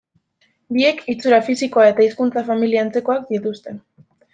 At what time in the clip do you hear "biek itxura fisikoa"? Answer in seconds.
0.77-1.85